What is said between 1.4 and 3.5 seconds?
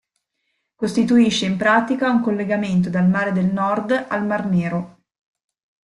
in pratica un collegamento dal Mare del